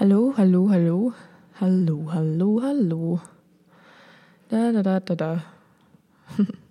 [0.00, 1.12] Hallo, hallo, hallo.
[1.60, 3.20] Hallo, hallo, hallo.
[4.48, 5.44] Da, da, da, da, da.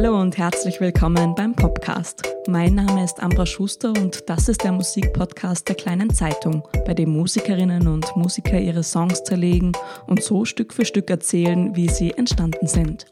[0.00, 2.22] Hallo und herzlich willkommen beim Podcast.
[2.46, 7.10] Mein Name ist Ambra Schuster und das ist der Musikpodcast der kleinen Zeitung, bei dem
[7.10, 9.72] Musikerinnen und Musiker ihre Songs zerlegen
[10.06, 13.06] und so Stück für Stück erzählen, wie sie entstanden sind.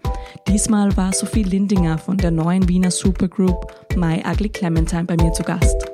[0.47, 3.67] Diesmal war Sophie Lindinger von der neuen Wiener Supergroup
[3.97, 5.91] My Ugly Clementine bei mir zu Gast.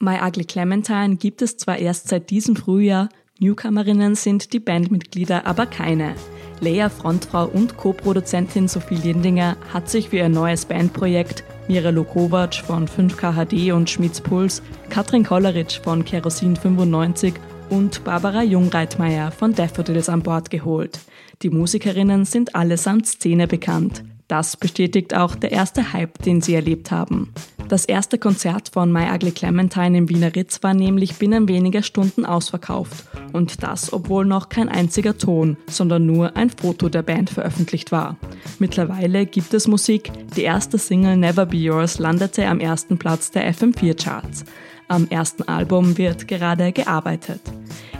[0.00, 3.08] My Ugly Clementine gibt es zwar erst seit diesem Frühjahr,
[3.42, 6.14] Newcomerinnen sind die Bandmitglieder aber keine.
[6.60, 12.86] Leia Frontfrau und Co-Produzentin Sophie Lindinger hat sich für ihr neues Bandprojekt Mira Lokovac von
[12.86, 17.34] 5KHD und Schmitz Puls, Katrin Kolleritsch von Kerosin 95
[17.68, 21.00] und Barbara Jungreitmeier von Daffodils an Bord geholt.
[21.42, 24.04] Die Musikerinnen sind allesamt Szene bekannt.
[24.28, 27.34] Das bestätigt auch der erste Hype, den sie erlebt haben.
[27.72, 32.26] Das erste Konzert von My Ugly Clementine im Wiener Ritz war nämlich binnen weniger Stunden
[32.26, 33.06] ausverkauft.
[33.32, 38.18] Und das, obwohl noch kein einziger Ton, sondern nur ein Foto der Band veröffentlicht war.
[38.58, 40.12] Mittlerweile gibt es Musik.
[40.36, 44.44] Die erste Single Never Be Yours landete am ersten Platz der FM4-Charts.
[44.88, 47.40] Am ersten Album wird gerade gearbeitet.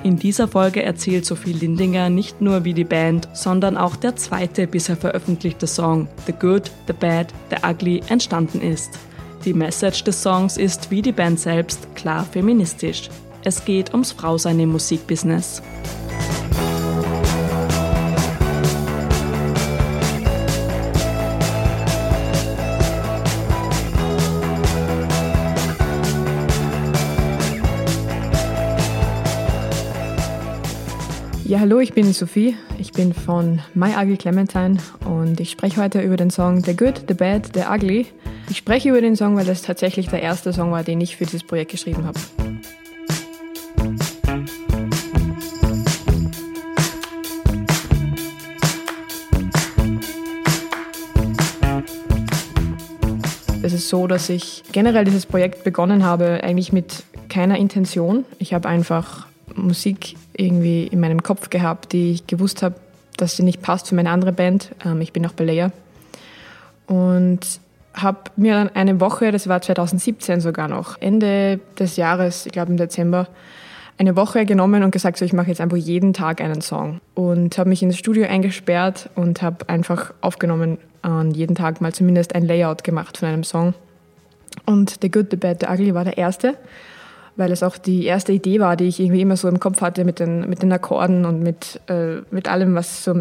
[0.02, 4.66] In dieser Folge erzählt Sophie Lindinger nicht nur, wie die Band, sondern auch der zweite
[4.66, 8.98] bisher veröffentlichte Song The Good, The Bad, The Ugly entstanden ist.
[9.44, 13.10] Die Message des Songs ist wie die Band selbst klar feministisch.
[13.42, 15.62] Es geht ums Frausein im Musikbusiness.
[31.52, 32.56] Ja, hallo, ich bin Sophie.
[32.78, 37.04] Ich bin von My Ugly Clementine und ich spreche heute über den Song The Good,
[37.08, 38.06] The Bad, The Ugly.
[38.48, 41.26] Ich spreche über den Song, weil das tatsächlich der erste Song war, den ich für
[41.26, 42.18] dieses Projekt geschrieben habe.
[53.62, 58.24] Es ist so, dass ich generell dieses Projekt begonnen habe, eigentlich mit keiner Intention.
[58.38, 62.74] Ich habe einfach Musik irgendwie in meinem Kopf gehabt, die ich gewusst habe,
[63.16, 64.70] dass sie nicht passt für meine andere Band.
[64.84, 65.72] Ähm, ich bin auch bei Leia.
[66.86, 67.40] Und
[67.94, 72.70] habe mir dann eine Woche, das war 2017 sogar noch, Ende des Jahres, ich glaube
[72.70, 73.28] im Dezember,
[73.98, 77.00] eine Woche genommen und gesagt, so, ich mache jetzt einfach jeden Tag einen Song.
[77.14, 82.34] Und habe mich ins Studio eingesperrt und habe einfach aufgenommen und jeden Tag mal zumindest
[82.34, 83.74] ein Layout gemacht von einem Song.
[84.66, 86.56] Und The Good, The Bad, The Ugly war der erste
[87.36, 90.04] weil es auch die erste Idee war, die ich irgendwie immer so im Kopf hatte
[90.04, 93.14] mit den, mit den Akkorden und mit, äh, mit allem, was so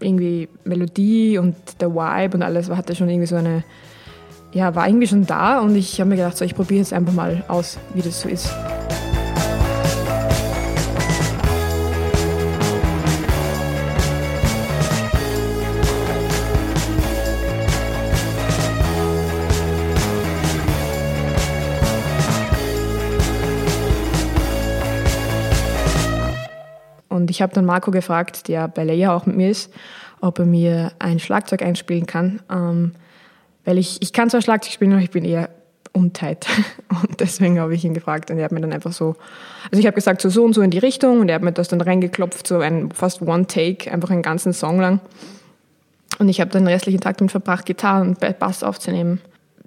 [0.00, 3.64] irgendwie Melodie und der Vibe und alles hatte schon irgendwie so eine,
[4.52, 7.12] ja, war irgendwie schon da und ich habe mir gedacht, so, ich probiere jetzt einfach
[7.12, 8.50] mal aus, wie das so ist.
[27.30, 29.72] Ich habe dann Marco gefragt, der bei Leia auch mit mir ist,
[30.20, 32.40] ob er mir ein Schlagzeug einspielen kann.
[32.50, 32.92] Ähm,
[33.64, 35.48] weil ich, ich kann zwar Schlagzeug spielen, aber ich bin eher
[35.92, 36.46] unteit.
[36.88, 39.16] Und deswegen habe ich ihn gefragt und er hat mir dann einfach so,
[39.70, 41.52] also ich habe gesagt, so, so und so in die Richtung und er hat mir
[41.52, 45.00] das dann reingeklopft, so ein fast One-Take, einfach einen ganzen Song lang.
[46.18, 49.20] Und ich habe dann den restlichen Tag damit verbracht, Gitarre und Bass aufzunehmen.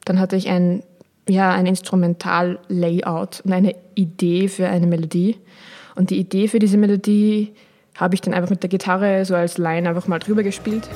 [0.06, 0.84] Dann hatte ich ein,
[1.28, 5.38] ja, ein Instrumental-Layout und eine Idee für eine Melodie.
[5.96, 7.54] Und die Idee für diese Melodie
[7.96, 10.88] habe ich dann einfach mit der Gitarre so als Line einfach mal drüber gespielt.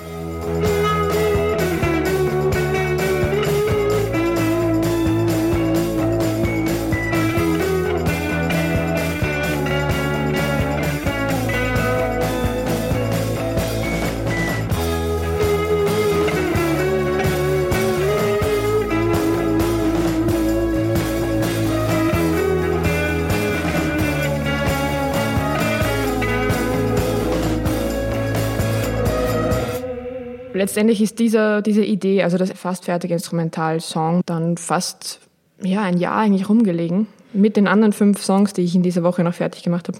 [30.57, 35.19] Letztendlich ist dieser, diese Idee, also das fast fertige Instrumentalsong, dann fast
[35.62, 37.07] ja, ein Jahr eigentlich rumgelegen.
[37.33, 40.00] Mit den anderen fünf Songs, die ich in dieser Woche noch fertig gemacht habe.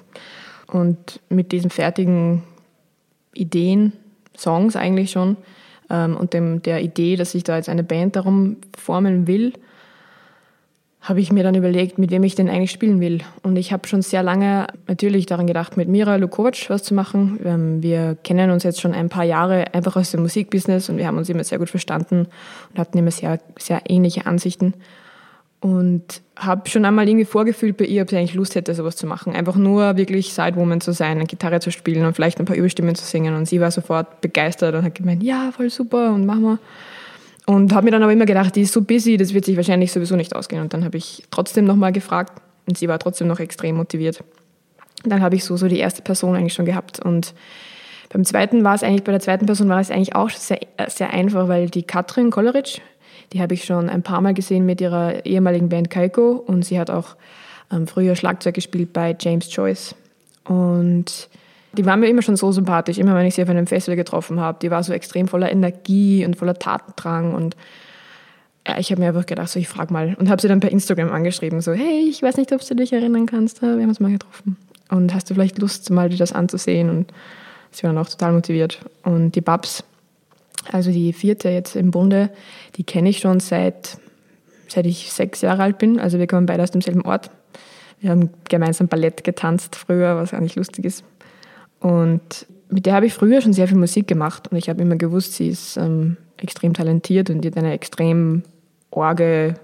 [0.68, 2.44] Und mit diesen fertigen
[3.34, 3.94] Ideen,
[4.36, 5.38] Songs eigentlich schon,
[5.90, 9.54] ähm, und dem, der Idee, dass ich da jetzt eine Band darum formen will,
[11.08, 13.20] habe ich mir dann überlegt, mit wem ich denn eigentlich spielen will.
[13.42, 17.40] Und ich habe schon sehr lange natürlich daran gedacht, mit Mira Lukovac was zu machen.
[17.46, 21.08] Ähm, wir kennen uns jetzt schon ein paar Jahre einfach aus dem Musikbusiness und wir
[21.08, 22.28] haben uns immer sehr gut verstanden
[22.72, 24.74] und hatten immer sehr, sehr ähnliche Ansichten.
[25.60, 29.08] Und habe schon einmal irgendwie vorgefühlt bei ihr, ob sie eigentlich Lust hätte, sowas zu
[29.08, 29.34] machen.
[29.34, 32.96] Einfach nur wirklich Sidewoman zu sein, eine Gitarre zu spielen und vielleicht ein paar Überstimmen
[32.96, 33.34] zu singen.
[33.34, 36.60] Und sie war sofort begeistert und hat gemeint, ja, voll super und machen wir.
[37.50, 39.94] Und habe mir dann aber immer gedacht, die ist so busy, das wird sich wahrscheinlich
[39.94, 40.62] sowieso nicht ausgehen.
[40.62, 44.22] Und dann habe ich trotzdem nochmal gefragt und sie war trotzdem noch extrem motiviert.
[45.06, 47.00] Dann habe ich so, so die erste Person eigentlich schon gehabt.
[47.00, 47.34] Und
[48.10, 51.14] beim zweiten war es eigentlich, bei der zweiten Person war es eigentlich auch sehr, sehr
[51.14, 52.80] einfach, weil die Katrin Kolleritsch,
[53.32, 56.78] die habe ich schon ein paar Mal gesehen mit ihrer ehemaligen Band Kaiko und sie
[56.78, 57.16] hat auch
[57.72, 59.96] ähm, früher Schlagzeug gespielt bei James Joyce.
[60.44, 61.30] Und
[61.74, 64.40] die war mir immer schon so sympathisch, immer wenn ich sie auf einem Festival getroffen
[64.40, 64.58] habe.
[64.62, 67.56] Die war so extrem voller Energie und voller Tatendrang und
[68.68, 70.72] ja, ich habe mir einfach gedacht, so ich frage mal und habe sie dann per
[70.72, 74.00] Instagram angeschrieben, so hey, ich weiß nicht, ob du dich erinnern kannst, wir haben uns
[74.00, 74.58] mal getroffen
[74.90, 77.14] und hast du vielleicht Lust, mal dir das anzusehen und
[77.72, 79.84] sie war dann auch total motiviert und die Babs,
[80.72, 82.30] also die vierte jetzt im Bunde,
[82.76, 83.98] die kenne ich schon seit
[84.68, 87.30] seit ich sechs Jahre alt bin, also wir kommen beide aus demselben Ort.
[88.00, 91.04] Wir haben gemeinsam Ballett getanzt früher, was eigentlich lustig ist.
[91.80, 94.96] Und mit der habe ich früher schon sehr viel Musik gemacht und ich habe immer
[94.96, 98.44] gewusst, sie ist ähm, extrem talentiert und die hat eine extrem
[98.92, 99.56] orge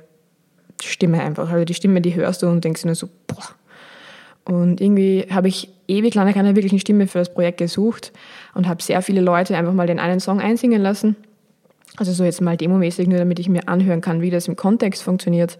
[0.81, 1.49] Stimme einfach.
[1.49, 3.43] Also die Stimme, die hörst du und denkst nur so, boah.
[4.45, 8.11] Und irgendwie habe ich ewig lange keine wirklichen Stimme für das Projekt gesucht
[8.53, 11.15] und habe sehr viele Leute einfach mal den einen Song einsingen lassen.
[11.97, 15.03] Also so jetzt mal demomäßig, nur damit ich mir anhören kann, wie das im Kontext
[15.03, 15.57] funktioniert.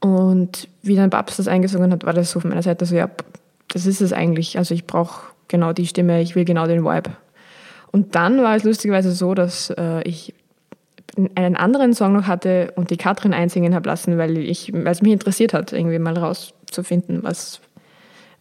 [0.00, 3.10] Und wie dann Babs das eingesungen hat, war das so von meiner Seite so, ja,
[3.68, 4.58] das ist es eigentlich.
[4.58, 7.10] Also ich brauche genau die Stimme, ich will genau den Vibe.
[7.90, 10.34] Und dann war es lustigerweise so, dass äh, ich
[11.34, 15.12] einen anderen Song noch hatte und die Katrin einsingen habe lassen, weil, ich, es mich
[15.12, 17.60] interessiert hat, irgendwie mal rauszufinden, was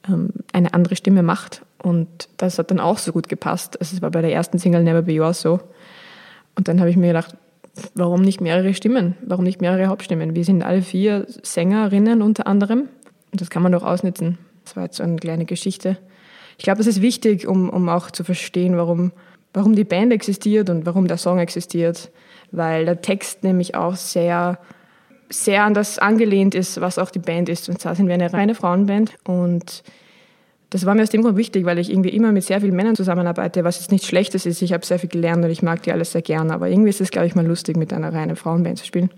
[0.07, 1.61] ähm, eine andere Stimme macht.
[1.81, 3.79] Und das hat dann auch so gut gepasst.
[3.79, 5.59] Also es war bei der ersten Single Never Be Yours so.
[6.55, 7.35] Und dann habe ich mir gedacht,
[7.95, 9.15] warum nicht mehrere Stimmen?
[9.21, 10.35] Warum nicht mehrere Hauptstimmen?
[10.35, 12.89] Wir sind alle vier Sängerinnen unter anderem.
[13.31, 14.37] Und das kann man doch ausnutzen.
[14.65, 15.97] Das war jetzt so eine kleine Geschichte.
[16.57, 19.11] Ich glaube, das ist wichtig, um, um auch zu verstehen, warum,
[19.53, 22.11] warum die Band existiert und warum der Song existiert,
[22.51, 24.59] weil der Text nämlich auch sehr,
[25.29, 27.69] sehr an das angelehnt ist, was auch die Band ist.
[27.69, 29.83] Und zwar sind wir eine reine Frauenband und
[30.69, 32.95] das war mir aus dem Grund wichtig, weil ich irgendwie immer mit sehr vielen Männern
[32.95, 34.61] zusammenarbeite, was jetzt nichts Schlechtes ist.
[34.61, 36.99] Ich habe sehr viel gelernt und ich mag die alles sehr gern, aber irgendwie ist
[36.99, 39.09] es, glaube ich, mal lustig, mit einer reinen Frauenband zu spielen.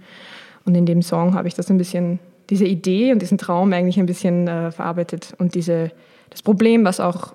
[0.66, 2.20] Und in dem Song habe ich das ein bisschen,
[2.52, 5.92] diese Idee und diesen Traum eigentlich ein bisschen äh, verarbeitet und diese,
[6.30, 7.34] das Problem, was auch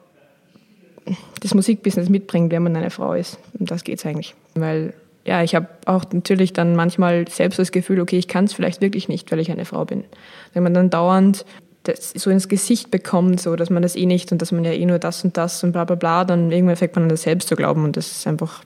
[1.40, 3.38] das Musikbusiness mitbringt, wenn man eine Frau ist.
[3.58, 4.34] Und das geht es eigentlich.
[4.54, 4.94] Weil
[5.26, 8.80] ja, ich habe auch natürlich dann manchmal selbst das Gefühl, okay, ich kann es vielleicht
[8.80, 10.04] wirklich nicht, weil ich eine Frau bin.
[10.52, 11.44] Wenn man dann dauernd
[11.84, 14.72] das so ins Gesicht bekommt, so dass man das eh nicht und dass man ja
[14.72, 17.22] eh nur das und das und bla bla bla, dann irgendwann fängt man an das
[17.22, 18.62] selbst zu glauben und das ist einfach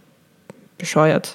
[0.79, 1.35] bescheuert.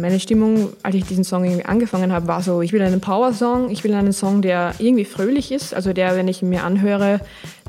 [0.00, 3.70] Meine Stimmung, als ich diesen Song irgendwie angefangen habe, war so, ich will einen Power-Song,
[3.70, 7.20] ich will einen Song, der irgendwie fröhlich ist, also der, wenn ich ihn mir anhöre,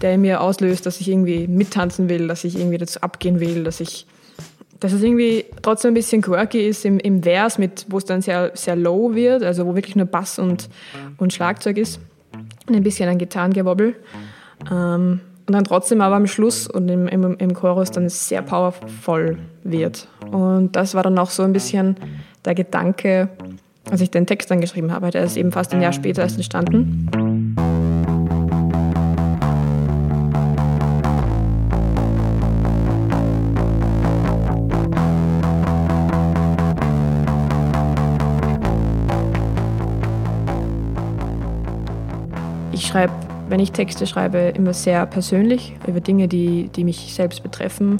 [0.01, 3.79] der mir auslöst, dass ich irgendwie mittanzen will, dass ich irgendwie dazu abgehen will, dass
[3.79, 4.05] ich,
[4.79, 8.21] dass es irgendwie trotzdem ein bisschen quirky ist im, im Vers, mit, wo es dann
[8.21, 10.69] sehr, sehr low wird, also wo wirklich nur Bass und,
[11.17, 11.99] und Schlagzeug ist
[12.67, 13.95] und ein bisschen ein Gitarrengewobbel.
[14.71, 15.21] Ähm,
[15.51, 20.07] und dann trotzdem aber am Schluss und im, im, im Chorus dann sehr powervoll wird.
[20.31, 21.97] Und das war dann auch so ein bisschen
[22.45, 23.27] der Gedanke,
[23.89, 25.11] als ich den Text dann geschrieben habe.
[25.11, 27.09] Der ist eben fast ein Jahr später erst entstanden.
[42.71, 43.11] Ich schreibe
[43.51, 47.97] wenn ich Texte schreibe, immer sehr persönlich über Dinge, die, die mich selbst betreffen,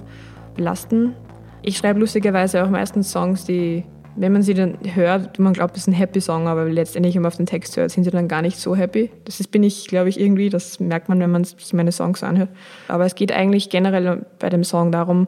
[0.55, 1.13] belasten.
[1.61, 3.83] Ich schreibe lustigerweise auch meistens Songs, die,
[4.15, 7.23] wenn man sie dann hört, man glaubt, es ist ein Happy Song, aber letztendlich, wenn
[7.23, 9.11] man auf den Text hört, sind sie dann gar nicht so happy.
[9.25, 12.23] Das ist, bin ich, glaube ich, irgendwie, das merkt man, wenn man sich meine Songs
[12.23, 12.49] anhört.
[12.87, 15.27] Aber es geht eigentlich generell bei dem Song darum,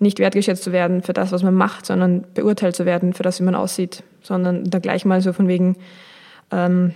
[0.00, 3.38] nicht wertgeschätzt zu werden für das, was man macht, sondern beurteilt zu werden für das,
[3.38, 5.76] wie man aussieht, sondern da gleich mal so von wegen
[6.50, 6.92] ähm,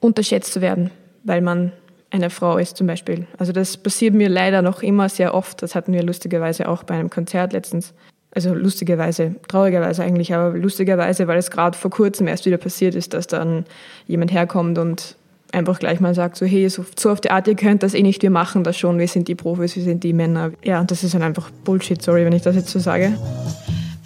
[0.00, 0.90] unterschätzt zu werden
[1.24, 1.72] weil man
[2.10, 3.26] eine Frau ist zum Beispiel.
[3.38, 5.62] Also das passiert mir leider noch immer sehr oft.
[5.62, 7.92] Das hatten wir lustigerweise auch bei einem Konzert letztens.
[8.32, 13.14] Also lustigerweise, traurigerweise eigentlich, aber lustigerweise, weil es gerade vor kurzem erst wieder passiert ist,
[13.14, 13.64] dass dann
[14.06, 15.16] jemand herkommt und
[15.52, 18.02] einfach gleich mal sagt, so hey, so, so auf die Art, ihr könnt das eh
[18.02, 20.50] nicht, wir machen das schon, wir sind die Profis, wir sind die Männer.
[20.64, 23.16] Ja, das ist dann einfach Bullshit, sorry, wenn ich das jetzt so sage.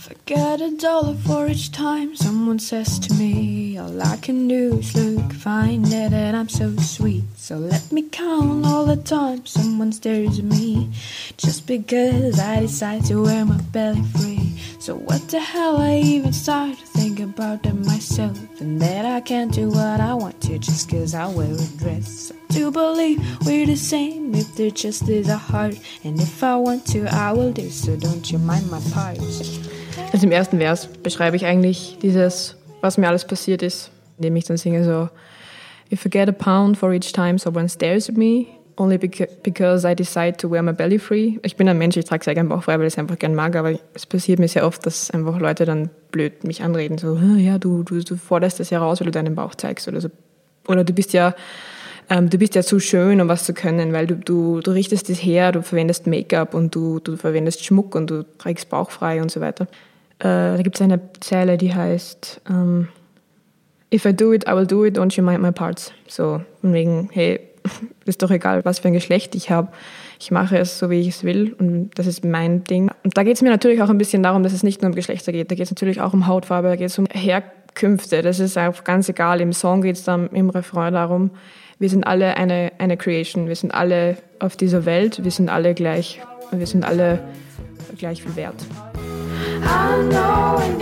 [0.09, 4.97] Forget a dollar for each time someone says to me All I can do is
[4.97, 7.25] look, find it and I'm so sweet.
[7.37, 10.91] So let me count all the time someone stares at me
[11.37, 14.59] Just because I decide to wear my belly free.
[14.79, 19.21] So what the hell I even start to think about that myself And that I
[19.21, 22.33] can't do what I want to just cause I wear a dress.
[22.33, 26.57] I do believe we're the same if there just is a heart And if I
[26.57, 29.68] want to I will do so don't you mind my parts
[30.13, 34.45] Also im ersten Vers beschreibe ich eigentlich dieses, was mir alles passiert ist, indem ich
[34.45, 35.09] dann singe so
[35.91, 39.95] If I get a pound for each time someone stares at me, only because I
[39.95, 41.39] decide to wear my belly free.
[41.43, 43.57] Ich bin ein Mensch, ich trage sehr gerne Bauchfrei, weil ich es einfach gern mag,
[43.57, 47.59] aber es passiert mir sehr oft, dass einfach Leute dann blöd mich anreden, so, ja,
[47.59, 50.11] du, du, du forderst das ja raus, weil du deinen Bauch zeigst oder so.
[50.67, 51.35] Oder du bist ja,
[52.11, 55.11] ähm, du bist ja zu schön, um was zu können, weil du, du, du richtest
[55.11, 59.31] es her, du verwendest Make-up und du, du verwendest Schmuck und du trägst bauchfrei und
[59.31, 59.67] so weiter.
[60.19, 62.89] Äh, da gibt es eine Zeile, die heißt ähm,
[63.93, 65.93] If I do it, I will do it, don't you mind my parts.
[66.07, 67.41] So, von wegen, hey,
[68.05, 69.69] ist doch egal, was für ein Geschlecht ich habe.
[70.21, 72.91] Ich mache es so, wie ich es will und das ist mein Ding.
[73.05, 74.95] Und da geht es mir natürlich auch ein bisschen darum, dass es nicht nur um
[74.95, 75.51] Geschlechter geht.
[75.51, 78.23] Da geht es natürlich auch um Hautfarbe, da geht es um Herkünfte.
[78.23, 79.41] Das ist auch ganz egal.
[79.41, 81.31] Im Song geht es dann im Refrain darum,
[81.79, 83.49] wir sind alle eine, eine Creation.
[83.49, 85.23] Wir sind alle auf dieser Welt.
[85.23, 86.21] Wir sind alle gleich.
[86.51, 87.21] Wir sind alle
[87.97, 88.65] gleich viel wert.
[89.61, 90.78] I know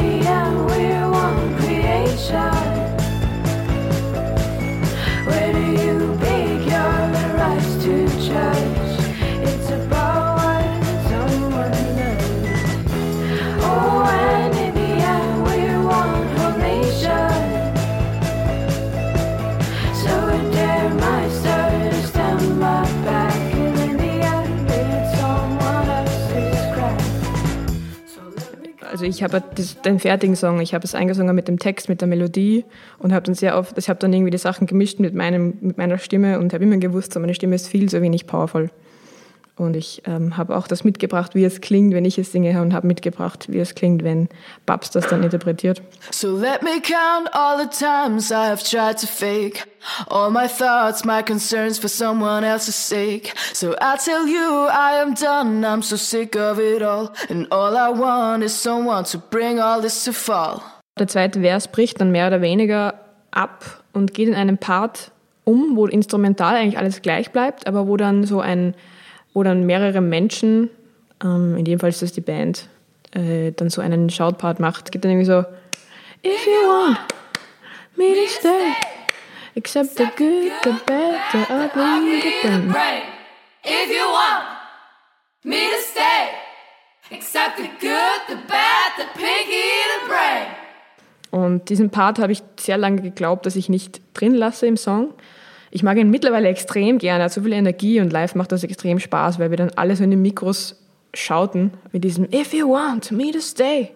[29.16, 29.42] ich habe
[29.84, 32.64] den fertigen Song, ich habe es eingesungen mit dem Text, mit der Melodie
[32.98, 35.78] und habe dann sehr oft, ich habe dann irgendwie die Sachen gemischt mit, meinem, mit
[35.78, 38.70] meiner Stimme und habe immer gewusst, so meine Stimme ist viel zu wenig powerful.
[39.58, 42.74] Und ich ähm, habe auch das mitgebracht, wie es klingt, wenn ich es singe und
[42.74, 44.28] habe mitgebracht, wie es klingt, wenn
[44.66, 45.80] Babs das dann interpretiert.
[46.10, 49.66] So let me count all the times I have tried to fake
[50.08, 53.32] all my thoughts, my concerns for someone else's sake.
[53.54, 57.12] So I tell you I am done, I'm so sick of it all.
[57.30, 60.60] And all I want is someone to bring all this to fall.
[60.98, 62.94] Der zweite Vers bricht dann mehr oder weniger
[63.30, 65.12] ab und geht in einen Part
[65.44, 68.74] um, wo instrumental eigentlich alles gleich bleibt, aber wo dann so ein
[69.36, 70.70] wo dann mehrere Menschen,
[71.22, 72.70] ähm, in dem Fall ist das die Band,
[73.14, 74.90] äh, dann so einen Shoutpart macht.
[74.90, 75.40] Gibt dann irgendwie so,
[76.24, 76.98] If you want
[77.96, 78.72] me to stay,
[79.54, 83.02] accept the good, the bad, the ugly, the brain.
[83.62, 84.46] If you want
[85.44, 89.68] me to stay, accept the good, the bad, the piggy,
[90.00, 90.46] the brain.
[91.30, 95.12] Und diesen Part habe ich sehr lange geglaubt, dass ich nicht drin lasse im Song.
[95.70, 98.64] Ich mag ihn mittlerweile extrem gerne, er hat so viel Energie und live macht das
[98.64, 100.82] extrem Spaß, weil wir dann alle so in den Mikros
[101.14, 103.90] schauten mit diesem If you want me to stay.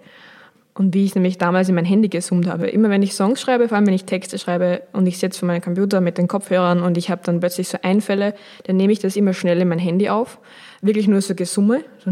[0.74, 2.68] Und wie ich nämlich damals in mein Handy gesummt habe.
[2.68, 5.46] Immer wenn ich Songs schreibe, vor allem wenn ich Texte schreibe und ich sitze vor
[5.46, 8.34] meinem Computer mit den Kopfhörern und ich habe dann plötzlich so Einfälle,
[8.64, 10.38] dann nehme ich das immer schnell in mein Handy auf.
[10.80, 11.84] Wirklich nur so Gesumme.
[12.02, 12.10] So,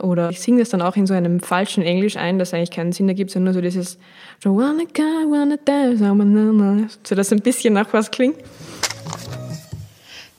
[0.00, 2.92] oder ich singe das dann auch in so einem falschen Englisch ein, das eigentlich keinen
[2.92, 3.98] Sinn ergibt, sondern nur so dieses
[7.02, 8.36] so das ein bisschen nach was klingt.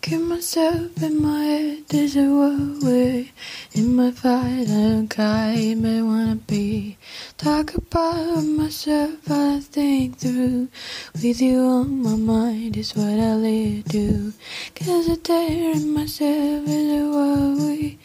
[0.03, 2.27] Keep myself in my head, there's a
[2.83, 3.31] way
[3.71, 6.97] in my fight, I don't care, may wanna be.
[7.37, 10.67] Talk about myself, I think through.
[11.13, 14.33] With you on my mind is what I live do.
[14.75, 17.97] Cause I in myself is a way.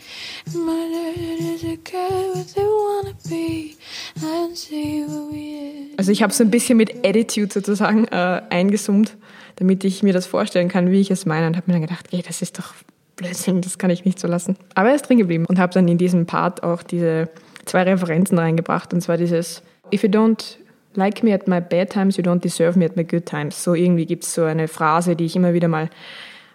[0.55, 3.77] In my head is a care what they wanna be.
[4.23, 9.17] And see what we Also ich habe so ein bisschen mit Attitude sozusagen äh, eingesummt
[9.59, 11.47] damit ich mir das vorstellen kann, wie ich es meine.
[11.47, 12.75] Und habe mir dann gedacht, ey, das ist doch
[13.17, 14.57] Blödsinn, das kann ich nicht so lassen.
[14.75, 17.29] Aber er ist drin geblieben und habe dann in diesem Part auch diese
[17.65, 18.95] zwei Referenzen reingebracht.
[18.95, 19.63] Und zwar dieses,
[19.93, 20.57] if you don't
[20.95, 23.63] like me at my bad times, you don't deserve me at my good times.
[23.63, 25.91] So irgendwie gibt es so eine Phrase, die ich immer wieder mal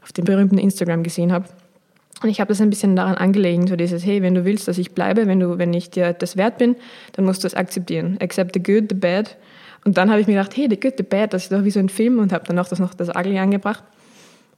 [0.02, 1.46] auf dem berühmten Instagram gesehen habe.
[2.22, 4.78] Und ich habe das ein bisschen daran angelegt, so dieses, hey, wenn du willst, dass
[4.78, 6.78] ich bleibe, wenn, du, wenn ich dir das wert bin,
[7.14, 8.18] dann musst du es akzeptieren.
[8.22, 9.36] Accept the good, the bad
[9.86, 11.72] und dann habe ich mir gedacht, hey, The Good, The Bad, das ist doch wie
[11.72, 13.84] so ein Film und habe dann auch das noch das Ugly angebracht.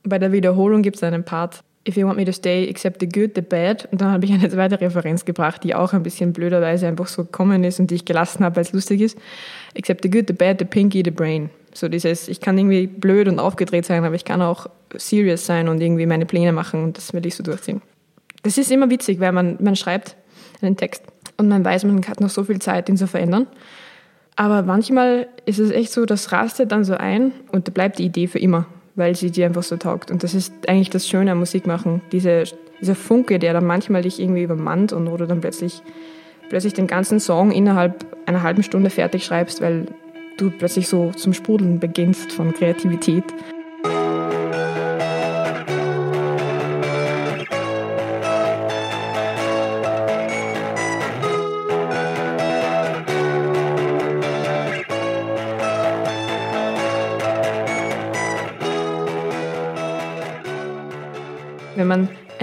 [0.03, 3.07] Bei der Wiederholung gibt es einen Part, If you want me to stay, accept the
[3.07, 3.87] good, the bad.
[3.91, 7.25] Und dann habe ich eine zweite Referenz gebracht, die auch ein bisschen blöderweise einfach so
[7.25, 9.19] gekommen ist und die ich gelassen habe, weil es lustig ist.
[9.77, 11.51] Accept the good, the bad, the pinky, the brain.
[11.75, 14.65] So dieses, ich kann irgendwie blöd und aufgedreht sein, aber ich kann auch
[14.95, 17.83] serious sein und irgendwie meine Pläne machen und das will ich so durchziehen.
[18.41, 20.15] Das ist immer witzig, weil man, man schreibt
[20.61, 21.03] einen Text
[21.37, 23.45] und man weiß, man hat noch so viel Zeit, ihn zu verändern.
[24.35, 28.05] Aber manchmal ist es echt so, das rastet dann so ein und da bleibt die
[28.05, 28.65] Idee für immer,
[28.95, 30.11] weil sie dir einfach so taugt.
[30.11, 32.43] Und das ist eigentlich das Schöne am Musikmachen, diese,
[32.81, 35.81] dieser Funke, der dann manchmal dich irgendwie übermannt und oder dann plötzlich,
[36.49, 39.87] plötzlich den ganzen Song innerhalb einer halben Stunde fertig schreibst, weil
[40.37, 43.23] du plötzlich so zum Sprudeln beginnst von Kreativität.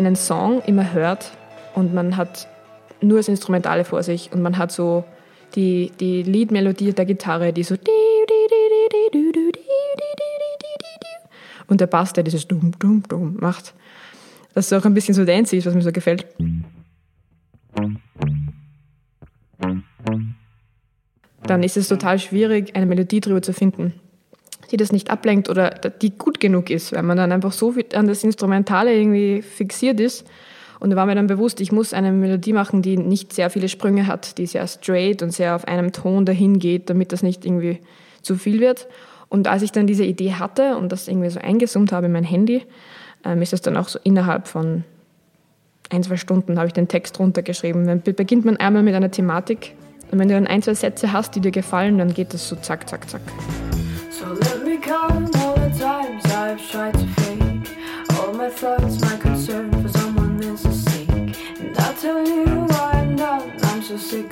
[0.07, 1.33] Einen Song immer hört
[1.75, 2.49] und man hat
[3.01, 5.05] nur das Instrumentale vor sich und man hat so
[5.55, 7.77] die, die Liedmelodie der Gitarre, die so
[11.69, 13.75] und der Bass, der dieses Dum, Dum, Dum macht.
[14.55, 16.27] Das ist auch ein bisschen so dancey ist, was mir so gefällt.
[21.45, 23.95] Dann ist es total schwierig, eine Melodie drüber zu finden,
[24.73, 27.85] die das nicht ablenkt oder die gut genug ist, weil man dann einfach so viel
[27.95, 30.27] an das Instrumentale irgendwie fixiert ist,
[30.83, 33.69] und da war mir dann bewusst, ich muss eine Melodie machen, die nicht sehr viele
[33.69, 37.47] Sprünge hat, die sehr straight und sehr auf einem Ton dahin geht, damit das nicht
[37.47, 37.79] irgendwie
[38.21, 38.89] zu viel wird.
[39.29, 42.25] Und als ich dann diese Idee hatte und das irgendwie so eingesummt habe in mein
[42.25, 42.63] Handy,
[43.25, 44.83] ähm, ist das dann auch so innerhalb von
[45.89, 47.87] ein, zwei Stunden habe ich den Text runtergeschrieben.
[47.87, 49.77] Dann beginnt man einmal mit einer Thematik
[50.11, 52.57] und wenn du dann ein, zwei Sätze hast, die dir gefallen, dann geht das so
[52.57, 53.23] zack, zack, zack.
[54.93, 57.79] Count all the times I've tried to fake
[58.19, 61.35] all my thoughts, my concern for someone is a sink.
[61.61, 63.55] And I tell you why I'm done.
[63.63, 64.32] I'm so sick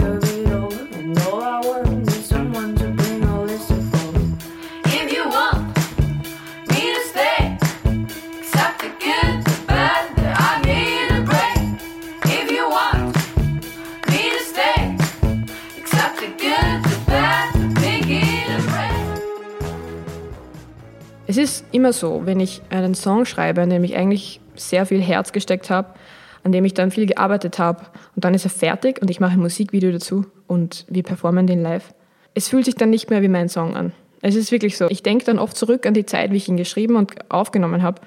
[21.31, 25.01] Es ist immer so, wenn ich einen Song schreibe, in dem ich eigentlich sehr viel
[25.01, 25.95] Herz gesteckt habe,
[26.43, 27.87] an dem ich dann viel gearbeitet habe.
[28.17, 31.63] Und dann ist er fertig und ich mache ein Musikvideo dazu und wir performen den
[31.63, 31.95] live.
[32.35, 33.93] Es fühlt sich dann nicht mehr wie mein Song an.
[34.23, 34.89] Es ist wirklich so.
[34.91, 38.03] Ich denke dann oft zurück an die Zeit, wie ich ihn geschrieben und aufgenommen habe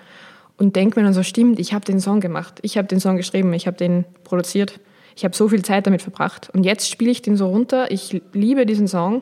[0.58, 2.60] und denke mir dann so, stimmt, ich habe den Song gemacht.
[2.62, 4.82] Ich habe den Song geschrieben, ich habe den produziert.
[5.15, 6.50] Ich habe so viel Zeit damit verbracht.
[6.54, 7.89] Und jetzt spiele ich den so runter.
[7.89, 9.21] Ich liebe diesen Song,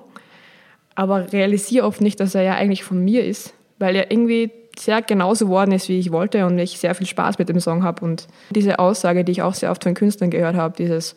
[0.95, 5.01] aber realisiere oft nicht, dass er ja eigentlich von mir ist, weil er irgendwie sehr
[5.01, 8.05] genauso geworden ist, wie ich wollte und ich sehr viel Spaß mit dem Song habe.
[8.05, 11.15] Und diese Aussage, die ich auch sehr oft von Künstlern gehört habe, dieses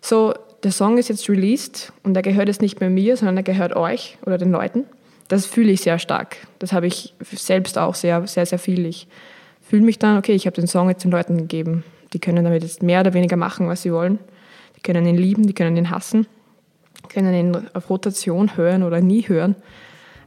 [0.00, 3.42] so, der Song ist jetzt released und der gehört jetzt nicht mehr mir, sondern er
[3.42, 4.84] gehört euch oder den Leuten.
[5.28, 6.36] Das fühle ich sehr stark.
[6.58, 8.86] Das habe ich selbst auch sehr, sehr, sehr viel.
[8.86, 9.08] Ich
[9.62, 11.84] fühle mich dann, okay, ich habe den Song jetzt den Leuten gegeben.
[12.12, 14.18] Die können damit jetzt mehr oder weniger machen, was sie wollen.
[14.76, 16.26] Die können ihn lieben, die können ihn hassen,
[17.12, 19.56] können ihn auf Rotation hören oder nie hören.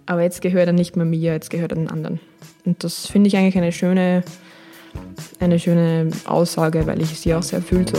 [0.05, 2.19] Aber jetzt gehört er nicht mehr mir, jetzt gehört er den anderen.
[2.65, 4.23] Und das finde ich eigentlich eine schöne,
[5.39, 7.97] eine schöne Aussage, weil ich sie auch sehr fühle so.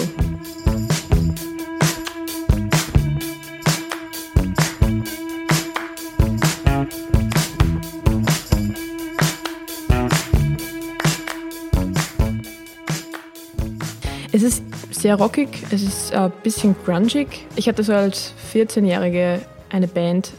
[14.30, 17.46] Es ist sehr rockig, es ist ein bisschen grungig.
[17.56, 19.40] Ich hatte so als 14-Jährige
[19.70, 20.32] eine Band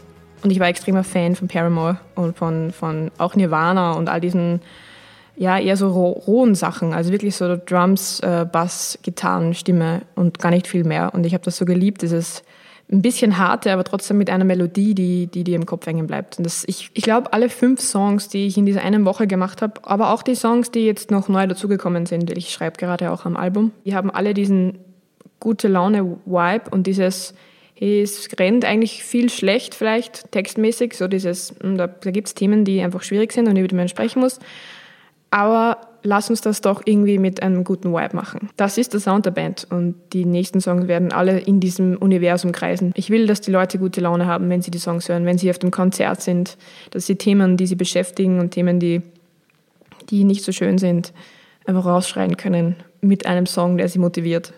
[0.46, 4.60] und ich war extremer Fan von Paramore und von, von auch Nirvana und all diesen,
[5.34, 6.94] ja, eher so rohen Sachen.
[6.94, 11.12] Also wirklich so Drums, äh, Bass, Gitarren, Stimme und gar nicht viel mehr.
[11.14, 12.44] Und ich habe das so geliebt, dieses
[12.92, 16.38] ein bisschen harte, aber trotzdem mit einer Melodie, die, die dir im Kopf hängen bleibt.
[16.38, 19.62] Und das, ich, ich glaube, alle fünf Songs, die ich in dieser einen Woche gemacht
[19.62, 23.24] habe, aber auch die Songs, die jetzt noch neu dazugekommen sind, ich schreibe gerade auch
[23.24, 24.78] am Album, die haben alle diesen
[25.40, 27.34] gute Laune-Vibe und dieses
[27.78, 32.64] es rennt eigentlich viel schlecht, vielleicht textmäßig, so dieses, hm, da, da gibt es Themen,
[32.64, 34.38] die einfach schwierig sind und über die man sprechen muss.
[35.30, 38.48] Aber lass uns das doch irgendwie mit einem guten Vibe machen.
[38.56, 42.52] Das ist der Sound der Band und die nächsten Songs werden alle in diesem Universum
[42.52, 42.92] kreisen.
[42.94, 45.50] Ich will, dass die Leute gute Laune haben, wenn sie die Songs hören, wenn sie
[45.50, 46.56] auf dem Konzert sind,
[46.90, 49.02] dass sie Themen, die sie beschäftigen und Themen, die,
[50.08, 51.12] die nicht so schön sind,
[51.66, 54.54] einfach rausschreien können mit einem Song, der sie motiviert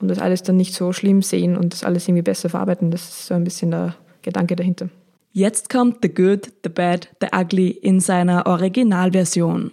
[0.00, 2.90] und das alles dann nicht so schlimm sehen und das alles irgendwie besser verarbeiten.
[2.90, 4.88] Das ist so ein bisschen der Gedanke dahinter.
[5.32, 9.72] Jetzt kommt The Good, The Bad, The Ugly in seiner Originalversion.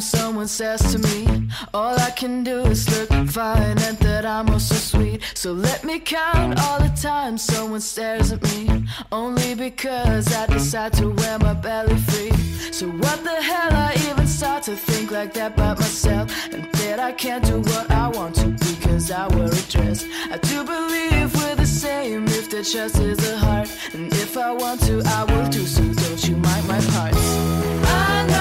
[0.00, 4.54] Someone says to me, all I can do is look fine and that I'm oh
[4.54, 5.22] also sweet.
[5.34, 10.92] So let me count all the times someone stares at me, only because I decide
[10.94, 12.32] to wear my belly free.
[12.72, 16.98] So what the hell I even start to think like that about myself, and that
[16.98, 20.04] I can't do what I want to because I wear a dress.
[20.30, 24.52] I do believe we're the same if the chest is a heart, and if I
[24.52, 25.82] want to, I will do so.
[25.82, 28.31] Don't you mind my parts?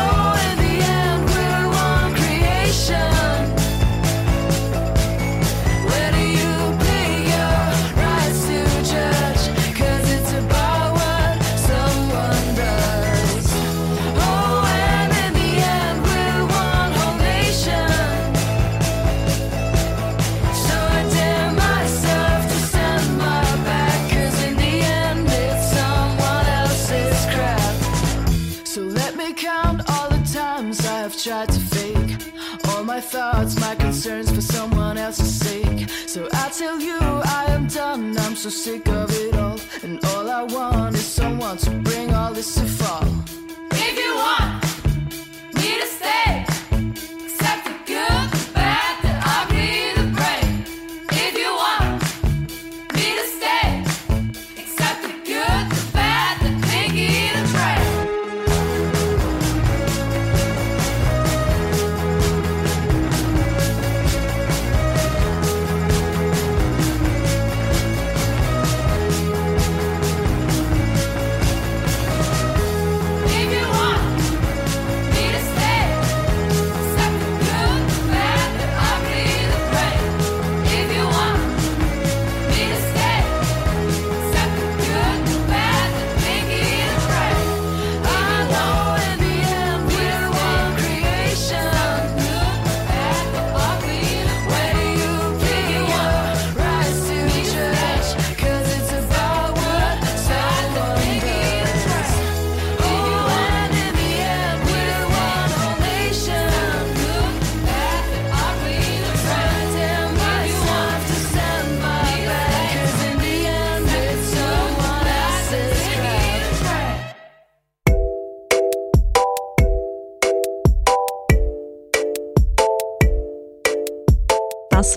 [31.23, 32.33] Tried to fake
[32.69, 35.87] all my thoughts, my concerns for someone else's sake.
[36.07, 39.59] So I tell you I am done, I'm so sick of it all.
[39.83, 43.07] And all I want is someone to bring all this to fall.
[43.71, 44.63] If you want
[45.57, 46.50] me to stay,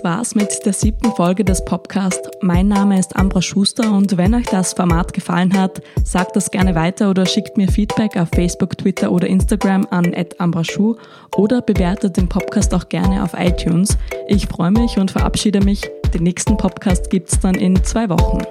[0.04, 2.28] war's mit der siebten Folge des Podcasts.
[2.42, 6.74] Mein Name ist Ambra Schuster und wenn euch das Format gefallen hat, sagt das gerne
[6.74, 10.96] weiter oder schickt mir Feedback auf Facebook, Twitter oder Instagram an @ambraschu
[11.36, 13.96] oder bewertet den Podcast auch gerne auf iTunes.
[14.28, 15.80] Ich freue mich und verabschiede mich.
[16.12, 18.42] Den nächsten Podcast gibt's dann in zwei Wochen.